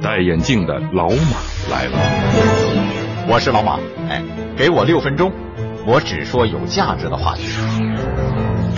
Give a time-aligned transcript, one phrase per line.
[0.00, 1.38] 戴眼镜的老马
[1.70, 1.98] 来了。
[3.28, 4.22] 我是老马，哎，
[4.56, 5.32] 给我六分钟，
[5.86, 7.42] 我只说有价值的话题。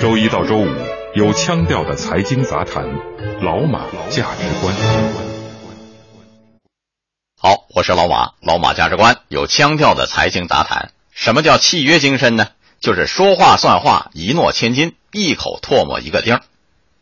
[0.00, 0.66] 周一到周五
[1.14, 2.84] 有腔调的财经杂谈，
[3.42, 4.74] 老马价值观。
[7.38, 10.90] 好，我是老马，老马价值观有腔调的财经杂谈。
[11.12, 12.48] 什么叫契约精神呢？
[12.80, 16.42] 就是说话算话，一诺千金，一口唾沫一个钉儿。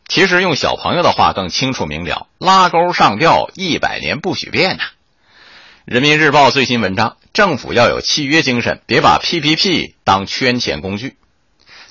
[0.09, 4.83] 其实用小朋友的话更清楚明了，拉钩上吊，一百年不许变呐。
[5.85, 11.15] 人民日报最新文章：政府要有契约精神，别把 PPP 当圈钱工具。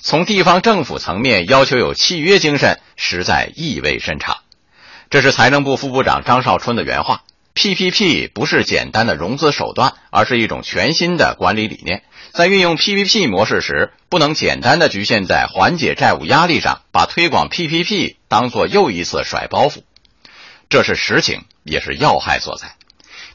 [0.01, 4.39] 从地方政府层面要求有契约精神，实在意味深长。
[5.09, 7.23] 这是财政部副部长张少春的原话。
[7.55, 12.03] PPP 不是简单的融资手段，而是一种全新的管理理念。
[12.31, 19.81] 在运用 PPP 模式时，不能简单的局限在缓解债务压力上，把推广 PPP 当做又一次甩包袱。
[20.69, 22.75] 这是实情，也是要害所在。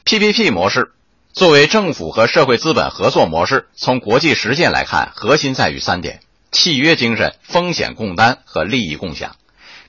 [0.05, 0.93] PPP 模式
[1.33, 9.35] 作为政府和社会资本合作模式，从国际实践来看，核心在于三点：契约精神、风险共担和利益共享。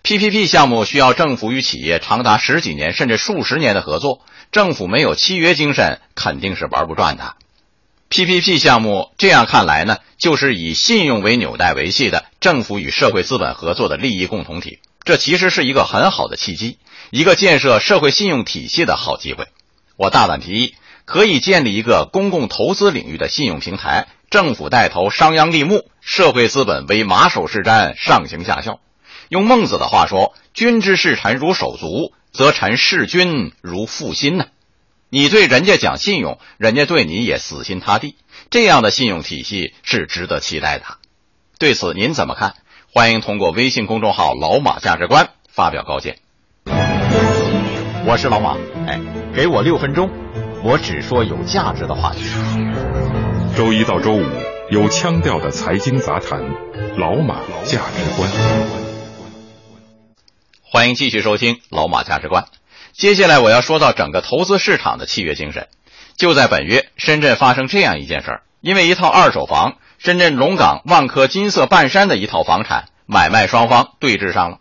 [0.07, 4.21] PPP 项目需要政府与企业长达十几年甚至数十年的合作，
[4.53, 7.35] 政府没有契约精神肯定是玩不转的。
[8.09, 14.79] PPP 项目这样看来呢，就是以信用为纽带维系的政府与社会资本合作的利益共同体。
[15.03, 16.79] 这其实是一个很好的契机，
[17.11, 19.49] 一个建设社会信用体系的好机会。
[19.97, 28.79] 我大胆提议，可以建立一个公共投资领域的信用平台，政府带头商鞅立木，社会资本为马首是瞻，上行下效。
[29.29, 34.47] 用孟子的话说：“君之视臣如手足，则臣视君如父心呐。”
[35.09, 38.17] 你对人家讲信用，人家对你也死心塌地，
[38.51, 40.85] 这样的信用体系是值得期待的。
[41.59, 42.55] 对此您怎么看？
[42.93, 46.19] 欢迎通过微信公众号“老马价值观”发表高见。
[48.05, 49.01] 我是老马，哎，
[49.35, 50.11] 给我六分钟，
[50.63, 52.23] 我只说有价值的话题。
[53.57, 54.25] 周一到周五
[54.71, 56.41] 有腔调的财经杂谈，
[56.97, 58.86] 老马价值观。
[60.69, 62.43] 欢迎继续收听《老马价值观》。
[62.93, 65.69] 接下来我要说到整个投资市场的契约精神。
[66.17, 74.59] 就在本月，深圳发生这样一件事儿：因为一套二手房，深圳龙岗万科金色半山的一套房产，买卖双方对峙上了。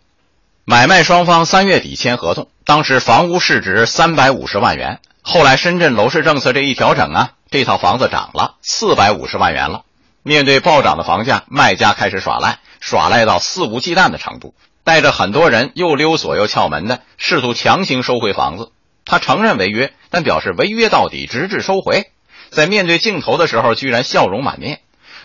[0.64, 5.00] 买卖双方三月底签合同，当时房屋市值三百五十万元。
[5.22, 9.82] 后来深圳楼市政策这一调整啊，这套房子涨了四百五十万元了。
[10.22, 14.54] 面对暴涨的房价，卖家开始耍赖，耍赖到肆无忌惮的程度。
[14.86, 18.70] 带着很多人又溜锁又撬门的，试图强行收回房子。
[19.04, 22.12] 他承认违约，但表示违约到底，直至收回。
[22.50, 24.78] 在面对镜头的时候，居然笑容满面。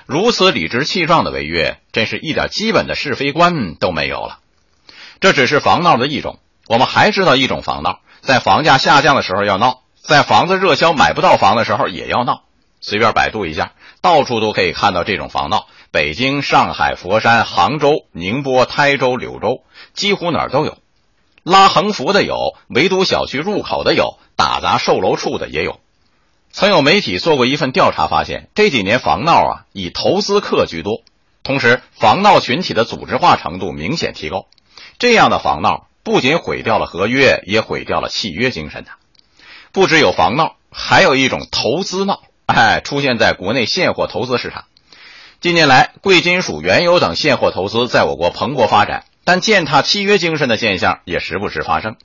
[0.07, 4.39] 如此理直气壮的违约，真是一点基本的是非观都没有了。
[5.19, 12.41] 这只是防闹的一种，我们还知道一种防闹，在房价下降的时候要闹，在房子热销买不到房的时候也要闹。
[12.81, 15.67] 随便百度一下，到处都可以看到这种防闹。
[15.91, 19.63] 北京、上海、佛山、杭州、宁波、台州、柳州，
[19.93, 20.77] 几乎哪儿都有。
[21.43, 25.79] 拉横幅的有，围堵小区入口的有，打砸售楼处的也有。
[26.51, 31.01] 曾有媒体做过一份调查，发现这几年防闹啊，以投资客居多，
[31.43, 34.47] 同时防闹群体的组织化程度明显提高。
[34.99, 38.91] 这样的防闹不仅毁掉了合约，也毁掉了契约精神的。
[39.71, 44.65] 不只有防闹，还有一种投资闹，哎，出现在国内现货投资市场。
[45.39, 51.95] 近年来，贵金属、原油等现货投资在我国蓬勃发展，但践踏契约精神的现象也时不时发生。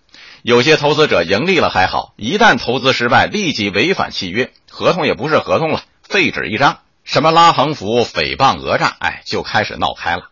[0.42, 6.78] 有些投资者盈利了还好，一旦投资失败，立即违反契约，合同也不是合同了，废纸一张。
[7.04, 10.30] 什么拉横幅、诽谤、讹诈，哎，就开始闹开了。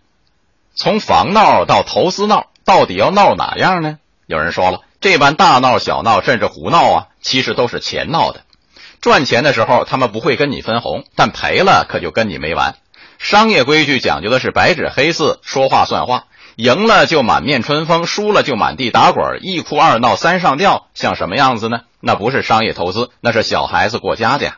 [0.75, 3.99] 从防闹到投资闹，到底要闹哪样呢？
[4.27, 8.43] 有人说了，这般大闹、小闹，甚至胡闹啊，其实都是钱闹的。
[9.05, 12.77] 赚钱的时候，他们不会跟你分红，但赔了可就跟你没完。
[13.19, 16.25] 商业规矩讲究的是白纸黑字，说话算话，
[16.57, 21.83] 赢了就满面春风，输了就满地打滚，一哭二闹三上吊，像什么样子呢？
[22.01, 24.57] 那不是商业投资，那是小孩子过家家。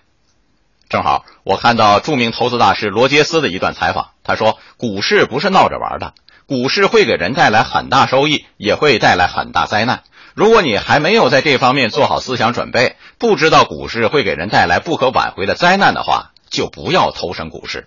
[0.88, 6.14] 正好我看到著名投资大师罗杰斯的一段采访，他说：“股市不是闹着玩的，
[6.46, 10.04] 股市会给人带来很大收益，也会带来很大灾难。
[10.36, 17.86] 如果你还没有在这方面做好思想准备，不知道股市会给人带来不可挽回的灾难的话，就不要投身股市。”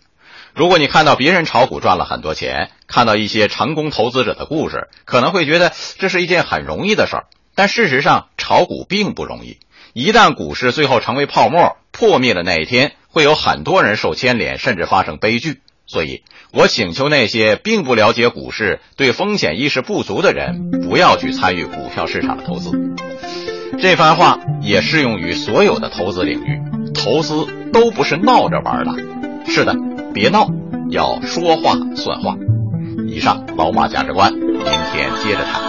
[0.56, 7.25] 如果你看到别人炒股赚了很多钱，看到一些成功投资者的故事，可能会觉得这是一件很容易的事儿。
[7.54, 9.60] 但事实上，炒股并不容易。
[9.94, 15.62] 一旦股市最后成为泡沫破灭的那一天，会有很多人受牵连，甚至发生悲剧。
[15.90, 16.22] 所以
[16.54, 22.70] 我请求那些并不了解股市、对风险意识不足的人，不要去参与股票市场的投资。
[23.80, 26.62] 这番话也适用于所有的投资领域，
[26.94, 28.94] 投资都不是闹着玩的。
[29.48, 29.76] 是的，
[30.14, 30.48] 别闹，
[30.92, 32.36] 要说话算话。
[33.08, 35.69] 以上老马价值观，明天接着谈。